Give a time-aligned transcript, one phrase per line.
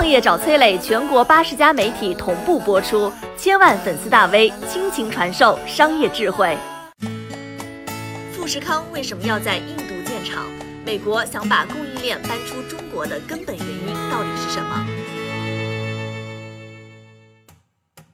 [0.00, 6.56] 创业找崔磊，全国八十家媒体同步播出，千万粉丝大 V 倾情传授商业智慧。
[8.32, 10.46] 富士康为什么要在印度建厂？
[10.86, 14.86] 美国想把供应链搬出中国的根本原因到底是什么？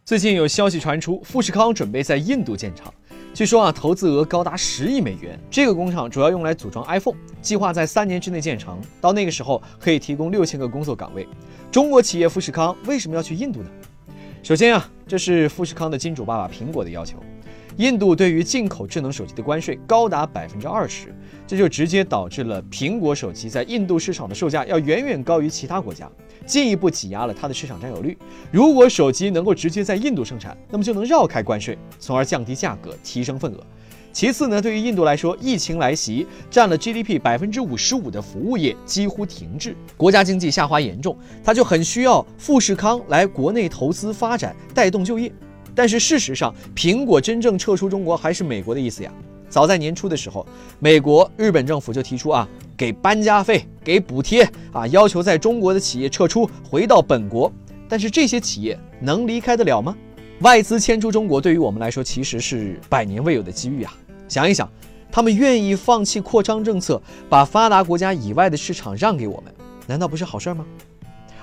[0.04, 2.92] 最近有消息传出，富士康准备在印度建厂。
[3.36, 5.38] 据说啊，投资额高达十亿美元。
[5.50, 8.80] 这个工厂主要用来组装 iPhone，计划在三年之内建成。
[8.98, 11.28] 到那个时候，可以提供六千个工作岗位。
[11.70, 13.68] 中国企业富士康为什么要去印度呢？
[14.42, 17.18] 首先啊，这是富士康的金主爸爸苹果的要求。
[17.76, 21.14] 印度对于进口智能手机的关税高达百分之二十，
[21.46, 26.10] 这就直接导致了苹果手机在印度市场的售价要远远高于其他国家，
[26.46, 28.16] 进一步挤压了它的市场占有率。
[28.50, 33.60] 如果手机能够直接在印度生产，那么就能绕开关税，从而降低价格，提升份额。
[34.10, 45.30] 其次呢，对于印度来说，疫情来袭，占了 GDP 百分之五十五的服务业几乎停滞，国家经济下滑严重，它就很需要富士康来国内投资发展，带动就业。
[45.77, 49.12] 但是事实上，苹果真正撤出中国还是美国的意思呀。
[49.48, 50.44] 早在年初的时候，
[50.80, 57.52] 美国、日本政府就提出啊，给搬家费、给补贴啊，要求在中国的企业撤出，回到本国。
[57.88, 59.94] 但是这些企业能离开得了吗？
[60.41, 63.94] 外资迁出中国，对于我们来说其实是百年未有的机遇啊。
[64.28, 64.68] 想一想，
[65.12, 69.55] 他们愿意放弃扩张政策，把发达国家以外的市场让给我们，
[69.86, 70.66] 难道不是好事吗？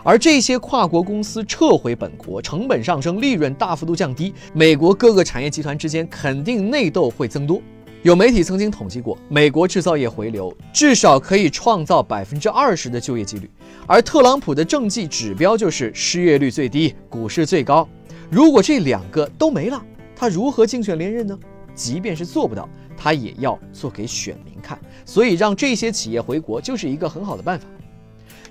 [0.04, 7.62] 而这些跨国公司撤回本国，成本上升，利润大幅度降低，美国各个产业集团之间肯定内斗会增多。
[8.02, 13.50] 有媒体曾经统计过，美国制造业回流至少可以创造百分之二十的就业几率，
[13.88, 17.88] 而特朗普的政绩指标就是失业率最低，股市最高。
[18.30, 19.81] 如果这两个都没了，
[20.18, 21.40] 他如何竞选连任呢？
[21.74, 24.78] 即便是做不到，他也要做给选民看。
[25.06, 27.66] 所以让这些企业回国就是一个很好的办法。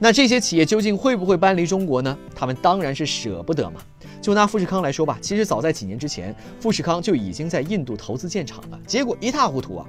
[0.02, 2.18] 那这些企业究竟会不会搬离中国呢？
[2.34, 3.80] 他们当然是舍不得嘛。
[4.20, 9.86] 就拿富士康来说吧，其实早在几年之前，富士康就已经在印度投资建厂了，结果一塌糊涂啊。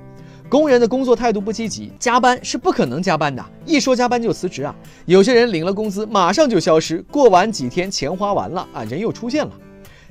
[0.48, 4.76] 工人的工作态度不积极，加班是不可能加班的，一说加班就辞职啊。
[5.08, 9.52] 有些人领了工资马上就消失，过完几天钱花完了啊，人又出现了。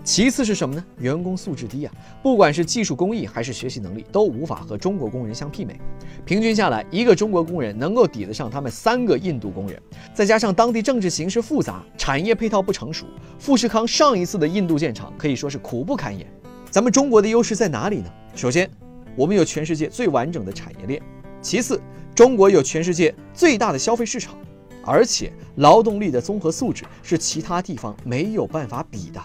[0.04, 0.84] 其次是什么呢？
[0.98, 5.80] 员工素质低啊，不管是技术工艺还是学习能力，都无法和中国工人相媲美。
[6.24, 9.80] 平均下来，一个中国工人能够抵得上他们三个印度工人。
[10.12, 13.06] 再加上当地政治形势复杂，产业配套不成熟，
[13.38, 16.26] 富士康上一次的印度建厂可以说是苦不堪言。
[16.68, 18.10] 咱们中国的优势在哪里呢？
[18.34, 18.68] 首先，
[19.14, 21.00] 我们有全世界最完整的产业链；
[21.40, 21.80] 其次，
[22.12, 24.36] 中国有全世界最大的消费市场，
[24.84, 29.22] 而且劳动力的综合素质是其他地方没有办法比的。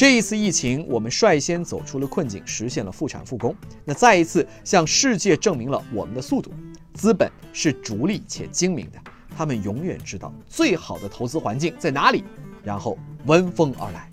[0.00, 3.54] 这一次疫情，我们率先走出了困境，实现了复产复工。
[3.84, 6.50] 那再一次向世界证明了我们的速度。
[6.94, 8.98] 资本是逐利且精明的，
[9.36, 12.24] 他们永远知道最好的投资环境在哪里，
[12.64, 12.96] 然后
[13.26, 14.08] 闻风而来。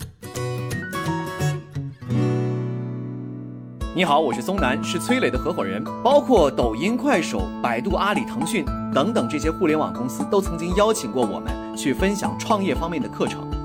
[3.96, 5.82] 你好，我是松南，是崔磊的合伙人。
[6.04, 8.62] 包括抖音、快手、百度、阿里、腾讯
[8.92, 13.47] 等等这些互联网公司，都曾经邀请过我们去分享创业方面的课程。